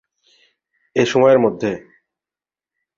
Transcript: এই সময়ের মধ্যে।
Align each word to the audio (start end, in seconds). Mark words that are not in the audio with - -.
এই 0.95 1.05
সময়ের 1.05 1.39
মধ্যে। 1.39 1.71